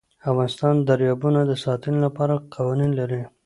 [0.29, 3.21] افغانستان د دریابونه د ساتنې لپاره قوانین لري.